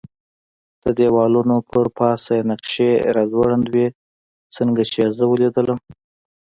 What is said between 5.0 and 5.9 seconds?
یې زه ولیدلم.